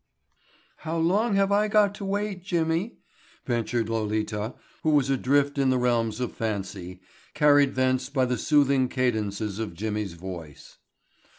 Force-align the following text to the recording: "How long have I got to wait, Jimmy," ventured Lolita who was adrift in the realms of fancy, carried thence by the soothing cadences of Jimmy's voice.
"How 0.77 0.97
long 0.97 1.35
have 1.35 1.51
I 1.51 1.67
got 1.67 1.93
to 1.93 2.05
wait, 2.05 2.43
Jimmy," 2.43 2.97
ventured 3.45 3.87
Lolita 3.87 4.55
who 4.81 4.89
was 4.89 5.11
adrift 5.11 5.59
in 5.59 5.69
the 5.69 5.77
realms 5.77 6.19
of 6.19 6.31
fancy, 6.31 7.01
carried 7.35 7.75
thence 7.75 8.09
by 8.09 8.25
the 8.25 8.39
soothing 8.39 8.89
cadences 8.89 9.59
of 9.59 9.75
Jimmy's 9.75 10.13
voice. 10.13 10.79